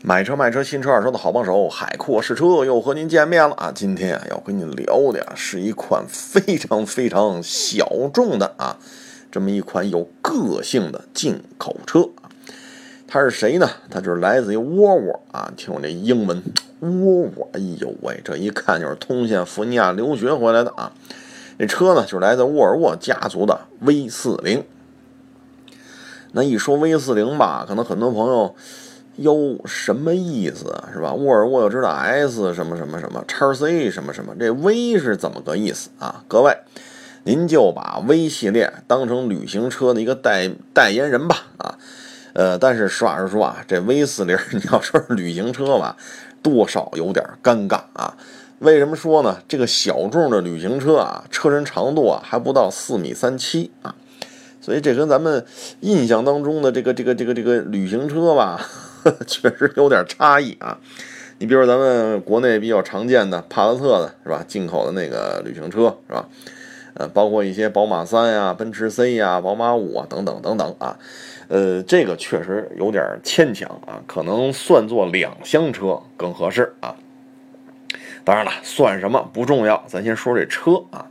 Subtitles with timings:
[0.00, 3.72] 买车卖车新车二手的好帮手，海阔试车又和您见面了啊！
[3.74, 8.78] 今天啊要跟您聊的呀是一款非常非常小众的啊，
[9.28, 12.08] 这么一款有个性的进口车。
[13.08, 13.68] 它是谁呢？
[13.90, 15.52] 它就是来自于沃尔沃啊！
[15.56, 16.44] 听我这英文，
[16.78, 20.92] 沃尔沃，哎呦喂，这一看就是通县福尼亚留学回来的啊！
[21.58, 24.62] 这车呢就是来自沃尔沃家族的 V 四零。
[26.30, 28.54] 那一说 V 四零吧，可能很多朋友。
[29.18, 30.90] 哟，什么意思啊？
[30.92, 31.12] 是吧？
[31.12, 36.22] 沃尔沃又知道 S 什么什么什么，叉 C 什么什么，这 V 是怎么个意思啊？
[36.28, 36.56] 各位，
[37.24, 41.76] 您就把 V 系列当成旅行车的一个代代言人吧啊。
[42.34, 45.96] 呃，但是实话实说啊，这 V 四零你要说是旅行车吧，
[46.40, 48.16] 多少有点尴尬啊。
[48.60, 49.38] 为什么说呢？
[49.48, 53.96] 这个小众的旅行车啊，车身长度啊还不到四米三七啊，
[54.60, 55.44] 所以这跟咱们
[55.80, 58.64] 印象当中的这个这个这个这个旅行车吧。
[59.26, 60.78] 确实有点差异啊！
[61.38, 64.44] 你比如咱们国内比较常见的帕萨特的是吧？
[64.46, 66.28] 进口的那个旅行车是吧？
[66.94, 70.98] 呃，包括一些宝马三呀、奔驰 C 呀、宝马五啊等等等等啊。
[71.46, 76.96] 呃，这个确实有点牵强啊，可能算作两厢车更合适啊。
[78.24, 81.06] 当然了，算什么不重要，咱先说这车啊。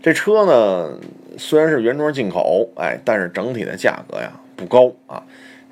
[0.00, 0.98] 这车呢，
[1.36, 5.22] 虽然是原装进口，哎，但是整体的价格呀不高啊。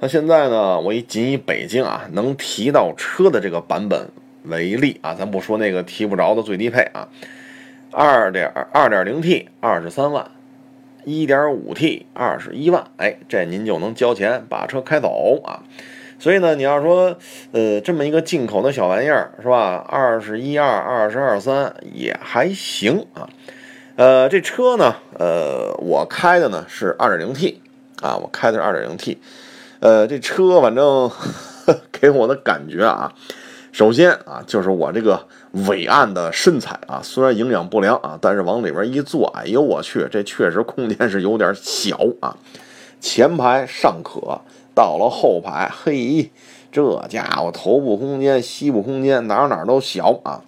[0.03, 0.81] 那现在呢？
[0.81, 4.09] 我以仅以北京啊能提到车的这个版本
[4.43, 7.09] 为例啊，咱不说那个提不着的最低配啊，
[7.93, 10.29] 二点二点零 T 二十三万，
[11.05, 15.63] 一点五 T 二十一万，哎，这您就能交钱把车开走啊。
[16.19, 17.17] 所以呢，你要说
[17.53, 19.87] 呃这么一个进口的小玩意儿是吧？
[19.89, 23.31] 二十一二二十二三也还行啊。
[23.95, 27.61] 呃，这车呢，呃，我开的呢是二点零 T
[28.01, 29.19] 啊，我开的是二点零 T。
[29.83, 31.11] 呃，这车反正
[31.91, 33.13] 给我的感觉啊，
[33.73, 35.27] 首先啊，就是我这个
[35.67, 42.37] 伟岸的身材啊，虽然营养不良啊，但是往里边一坐，哎呦我去，这确实空间是有点小啊。
[43.01, 44.41] 前排尚可，
[44.73, 46.31] 到了后排，嘿，
[46.71, 50.43] 这家伙头部空间、膝部空间哪哪都小啊。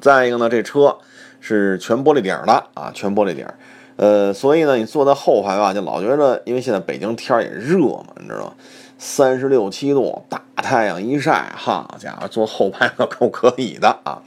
[0.00, 0.98] 再一个呢，这车
[1.38, 3.46] 是全玻璃顶的啊，全玻璃顶。
[3.96, 8.52] 呃，所以呢，你坐在后排吧，就老觉得，因为现在北京天儿也热嘛，你知道吗？
[8.98, 14.22] 三十六七度，大太阳一晒，好家伙，坐后排可够可以的啊。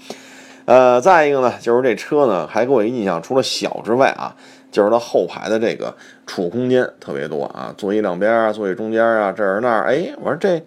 [0.65, 4.35] 呃，再一个呢，就是这车呢，还给我一印象，除了小之外啊，
[4.71, 5.95] 就是它后排的这个
[6.25, 10.61] 储空间特别多啊，座椅两边啊，座椅中间啊，这儿那儿，哎，我说这，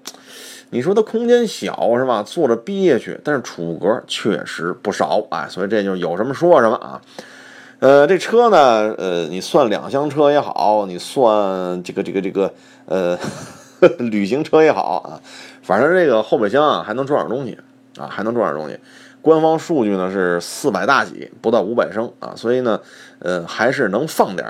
[0.70, 2.22] 你说它空间小是吧？
[2.22, 7.00] 坐着憋屈，但是储物格确实不少哎，所以这就有什么说什么啊。
[7.80, 12.52] 呃，这车呢，呃，你算两厢车也好，你算这个这个这个
[12.86, 13.16] 呃
[13.80, 15.20] 呵 旅行车也好啊，
[15.62, 17.56] 反正这个后备箱啊还能装点东西
[17.96, 18.76] 啊，还能装点东西。
[19.22, 22.80] 官方数据呢是四百大几，不到五百升啊，所以呢，
[23.20, 24.44] 呃，还是能放点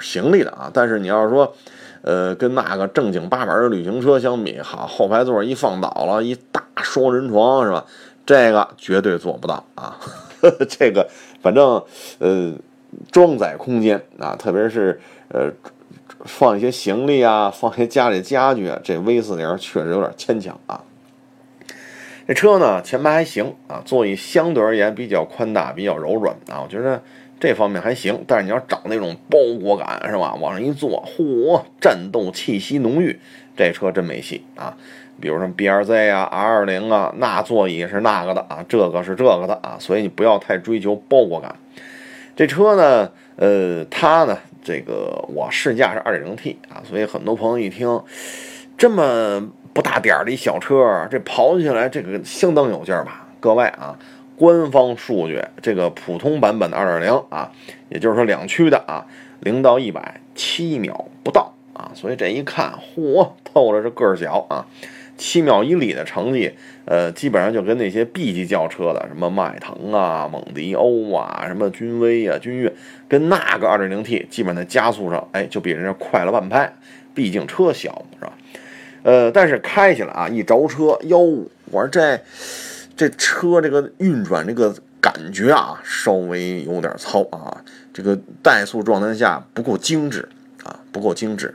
[0.00, 0.68] 行李的啊。
[0.72, 1.54] 但是你要是说，
[2.02, 7.84] 呃，跟那个正经八百的旅行车相比，好，后排座一放倒了，一大双人床是吧？
[8.26, 9.96] 这个绝对做不到啊。
[10.68, 11.08] 这个
[11.42, 11.82] 反正
[12.18, 12.54] 呃，
[13.10, 15.52] 装载空间啊，特别是呃，
[16.24, 20.82] 放一些行李啊，放一些家里家具啊，这 V 四零确实有点牵强啊。
[22.26, 27.02] 这车呢，前排还行啊，座椅相对而言比较宽大，比较柔软啊，我觉得
[27.38, 28.24] 这方面还行。
[28.26, 30.34] 但是你要找那种包裹感是吧？
[30.34, 33.20] 往上一坐，嚯，战斗气息浓郁，
[33.56, 34.76] 这车真没戏啊。
[35.20, 41.54] 比如说 B R Z 啊，R 二零啊，那座椅是那个的啊，这个是这个的啊，所以你不要太追求包裹感。
[42.36, 48.02] 这车呢，呃，它呢，这个我试驾是二点零 T 啊，所以很多朋友一听
[48.76, 53.28] 这么不大点儿的一小车，这跑起来这个相当有劲儿吧？
[53.38, 53.96] 各位啊，
[54.36, 57.52] 官方数据这个普通版本的二点零啊，
[57.88, 59.06] 也就是说两驱的啊，
[59.40, 64.66] 零到一百七秒不到啊，所以这一看，嚯，透着这个儿小啊。
[65.16, 66.52] 七秒一里的成绩，
[66.84, 72.72] 呃，基本上就跟那些 B 级轿车的，什么迈腾啊、蒙迪欧啊、什么君威啊、君越，
[73.08, 76.76] 跟那个 2.0T，基本在加速上，哎，就比人家快了半拍。
[77.14, 78.32] 毕竟车小嘛，是吧？
[79.04, 81.20] 呃，但是开起来啊，一着车，哟，
[81.70, 82.20] 我说这
[82.96, 87.62] 这车这个运转这个感觉啊，稍微有点糙啊，
[87.92, 90.28] 这个怠速状态下不够精致
[90.64, 91.54] 啊，不够精致。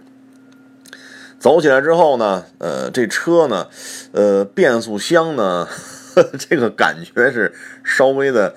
[1.39, 3.67] 走起来之后呢，呃，这车呢，
[4.11, 5.67] 呃，变速箱呢，
[6.37, 7.53] 这个感觉是
[7.83, 8.53] 稍微的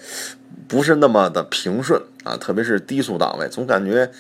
[0.66, 4.10] 不是那么的平顺啊，特别是低速档位，总感觉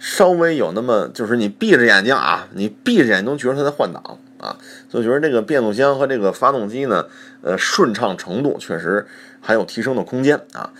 [0.00, 4.02] 稍微有那么，就是你闭着眼睛啊，你闭着眼睛能觉得它在换挡
[4.38, 4.56] 啊，
[4.90, 7.06] 所以觉得这个变速箱和这个发动机呢，
[7.42, 9.06] 呃，顺畅程度确实
[9.40, 10.72] 还有提升的空间啊。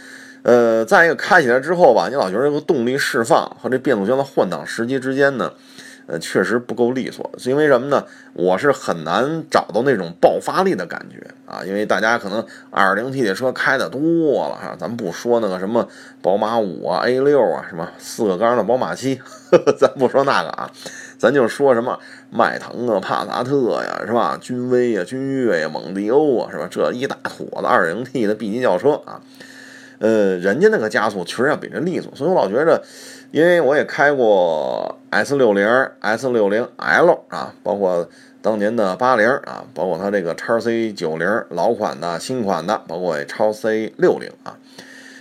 [0.42, 5.52] 呃，再一个开起来之后吧，你老觉得这个动力释放和这变速箱的换挡时机之间呢。
[6.08, 8.02] 呃，确实不够利索，是因为什么呢？
[8.32, 15.86] 我是很难找到那种爆发力的感觉啊，因为大家可能二零 T 的车开的多了哈，咱不说那个什么
[16.22, 19.20] 宝马五啊、A 六啊，什么四个缸的宝马七，
[19.78, 20.70] 咱不说那个啊，
[21.18, 21.98] 咱就说什么
[22.30, 24.38] 迈腾啊、帕萨特呀，是吧？
[24.40, 26.66] 君威呀、君越呀、蒙迪欧啊，是吧？
[26.70, 29.20] 这一大坨子二零 T 的 B 级轿车啊，
[29.98, 32.82] 呃，人家那个加速确实要比这利索，所以我老觉着。
[33.30, 35.68] 因为我也开过 S 六零、
[36.00, 38.08] S 六零 L 啊，包括
[38.40, 44.56] 当年的八零啊，包括它这个叉 C 九零老款的、新款的，包括超 C 六零啊，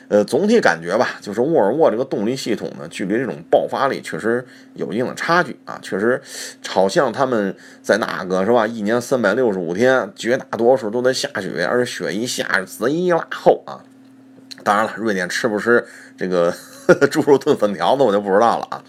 [0.08, 4.46] 呃，总体感觉吧，就是沃尔沃这个动力系统呢，距离这种爆发力确实
[4.76, 6.22] 有一定的差距啊，确实
[6.66, 13.84] 好像他们在那个是吧，一年三百六十五天，绝大多数都在下雪，而且雪一下贼拉厚啊。
[14.64, 15.86] 当然了，瑞典吃不吃
[16.18, 16.54] 这个？
[17.12, 18.84] 猪肉炖粉条子我就不知道了啊，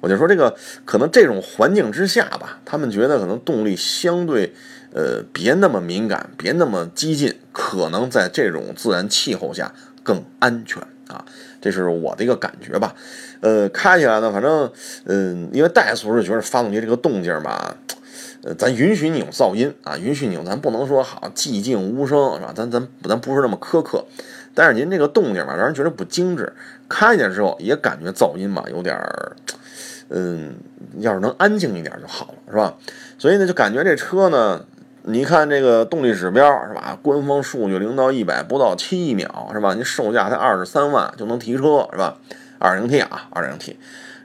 [0.00, 4.52] 我就说这个可能这种环境之下吧，他们觉得可能动力相对
[4.92, 9.72] 呃别那么敏感，别那么激进，可能在这种自然气候下
[10.02, 11.24] 更安全啊，
[11.60, 12.94] 这是我的一个感觉吧。
[13.40, 14.72] 呃，开起来呢，反正
[15.04, 17.76] 嗯，因为怠速是觉得发动机这个动静吧，
[18.42, 22.52] 呃，咱允许你有噪音啊，允许你有，咱不能说好寂静无声是吧？
[22.56, 24.04] 咱咱咱不是那么苛刻。
[24.56, 26.50] 但是您这个动静吧，让人觉得不精致。
[26.88, 29.36] 开起来之后也感觉噪音吧，有点儿，
[30.08, 30.54] 嗯，
[30.98, 32.74] 要是能安静一点就好了，是吧？
[33.18, 34.64] 所以呢，就感觉这车呢，
[35.02, 36.98] 你看这个动力指标是吧？
[37.02, 39.74] 官方数据零到一百不到七秒，是吧？
[39.74, 42.16] 您售价才二十三万就能提车，是吧？
[42.58, 43.76] 二零 T 啊，二零 T，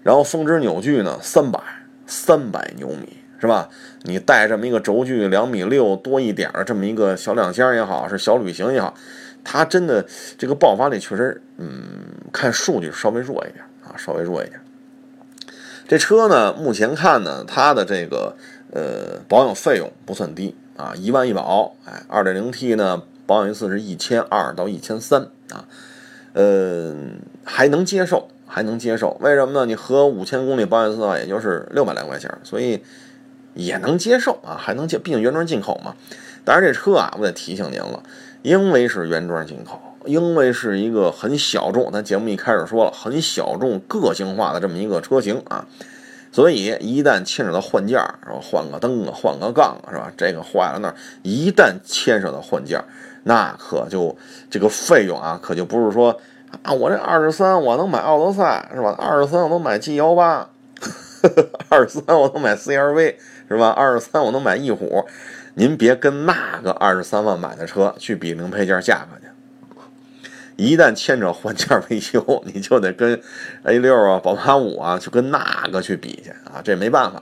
[0.03, 1.59] 然后峰值扭矩呢三百
[2.05, 3.67] 三百牛米，是吧？
[4.03, 8.93] 你带这么一个轴距两米六多一点的这么一个小两厢也好，是小旅行也好。
[9.43, 10.05] 它真的
[10.37, 11.81] 这个爆发力确实，嗯，
[12.31, 14.59] 看数据稍微弱一点啊，稍微弱一点。
[15.87, 18.35] 这车呢，目前看呢，它的这个
[18.71, 25.65] 呃保养费用不算低啊，一万一保，哎，二点零 T 呢保养一次是一千二到一千三啊，
[26.33, 26.95] 呃，
[27.43, 29.17] 还能接受，还能接受。
[29.19, 29.65] 为什么呢？
[29.65, 32.81] 你合五千公里保养一次啊，也就是六百来块钱，所以
[33.53, 35.95] 也能接受啊，还能接，毕竟原装进口嘛。
[36.45, 38.01] 但是这车啊，我得提醒您了。
[38.41, 45.65] 因为是原装进口，因为是一个很小众，咱节目一开始说了，很小众、个性化的这么一个车型啊，
[46.31, 48.39] 所以一旦牵扯到换件儿，是吧？
[48.41, 50.11] 换个灯啊，换个杠是吧？
[50.17, 52.85] 这个坏了那儿，一旦牵涉到换件儿，
[53.23, 54.17] 那可就
[54.49, 56.19] 这个费用啊，可就不是说
[56.63, 58.95] 啊，我这二十三我能买奥德赛是吧？
[58.97, 60.49] 二十三我能买 G 幺八，
[61.69, 63.15] 二十三我能买 CRV
[63.51, 63.69] 是吧？
[63.69, 65.05] 二十三我能买翼虎。
[65.55, 69.27] 您别跟那个二十三万买的车去比零配件价格去，
[70.55, 73.21] 一旦牵扯换件维修，你就得跟
[73.63, 77.21] A 六啊、宝马五啊，去跟那个去比去啊，这没办法。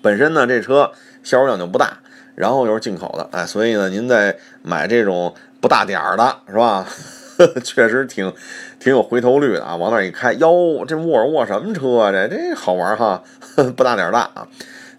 [0.00, 0.90] 本身呢，这车
[1.22, 1.98] 销售量就不大，
[2.34, 6.86] 然后又是进口的，哎，所以呢，您在买这种不大点儿的，是吧？
[7.62, 8.32] 确实挺
[8.80, 12.10] 挺有回头率的啊，往那一开，哟，这沃尔沃什么车啊？
[12.10, 13.22] 这这好玩哈，
[13.76, 14.48] 不大点儿大啊。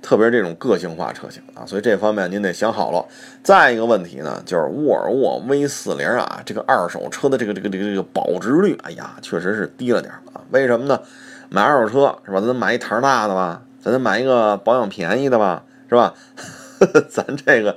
[0.07, 3.05] 特别是这种个性化车型啊，所以这方面您得想好了。
[3.43, 10.39] 再一个问题呢，就是沃尔沃 V 四零啊，这个二手车的这个这个这个这个保值率，哎呀，确实是低了点啊。
[10.49, 11.01] 为什么呢？
[11.49, 12.39] 买二手车是吧？
[12.39, 16.13] 咱买一台大的吧，咱得买一个保养便宜的吧，是吧？
[17.11, 17.75] 咱这个，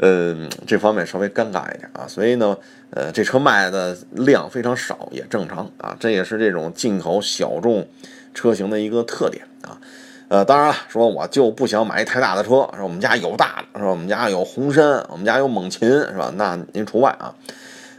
[0.00, 2.08] 嗯，这方面稍微尴尬一点啊。
[2.08, 2.58] 所以呢，
[2.90, 7.86] 呃，这车卖的量非常少也正常啊，这也是这种进口小众
[8.34, 9.78] 车型的一个特点啊。
[10.32, 16.32] 呃，当然了，说我就不想买一太大的车，说我们家有大的，说我们家有红参，我们家有猛禽，是吧？
[16.36, 17.34] 那您除外啊。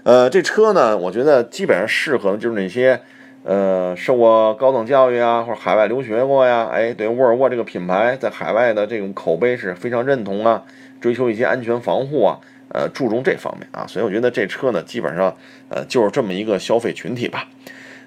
[0.01, 2.99] 呃，这车呢，我觉得基本上适合的就是那些，
[3.43, 10.63] 呃，受过高等教育啊，或者海外留学过呀，哎，对沃尔沃这个品牌在海外的这种口碑是非常认同啊，
[10.99, 15.37] 追求一些安全防护啊，呃，注重这方面啊，所以我觉得这车呢，基本上，
[15.69, 17.47] 呃，就是这么一个消费群体吧。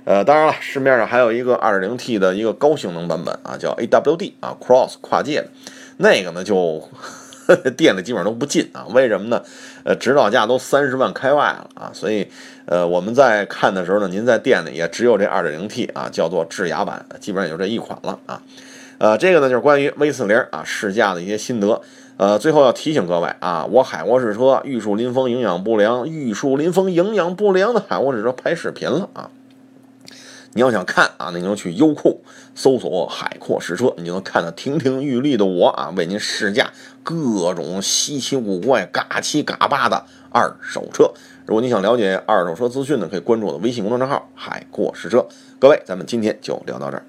[0.06, 5.48] 呃，当然了，市面上还有一个 2.0T 的一个高性能版本啊，叫 AWD 啊，Cross 跨界的，
[5.96, 6.80] 那个呢就
[7.76, 8.86] 店里基本上都不进啊。
[8.90, 9.42] 为什么呢？
[9.82, 11.90] 呃，指导价都三十万开外了啊。
[11.92, 12.28] 所以，
[12.66, 18.40] 呃，我们在看的时候呢，您在店里也只有这 2.0T 啊，叫做智雅版，基本上也就这一款了啊。
[18.98, 21.82] 呃，这个呢就是关于 V40 啊试驾的一些心得。
[22.16, 29.30] 呃，最后要提醒各位啊，我海沃士车玉树临风营养不良，玉树临风营养不良的海沃士车拍视频了啊。
[30.56, 32.22] 你要想看啊，那你就去优酷
[32.54, 36.72] 搜索“海阔试车”，你就能看到亭亭玉立的我啊，为您试驾
[37.02, 41.12] 各种稀奇古怪、嘎七嘎八的二手车。
[41.44, 45.26] 如果你想了解二手车资讯呢，可以关注我的微信公众账号“海阔试车”。
[45.60, 47.04] 各位，咱们今天就聊到这儿。